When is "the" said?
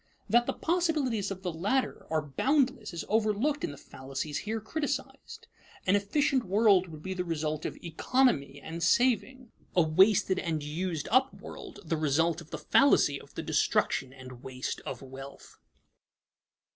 0.47-0.53, 1.43-1.53, 3.69-3.77, 7.13-7.23, 11.85-11.97, 12.49-12.57, 13.35-13.43